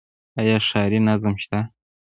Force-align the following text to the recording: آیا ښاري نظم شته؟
آیا 0.39 0.57
ښاري 0.67 0.99
نظم 1.07 1.35
شته؟ 1.43 1.59